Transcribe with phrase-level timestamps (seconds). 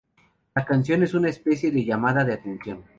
[0.55, 2.83] La canción es una especie de llamada de atención.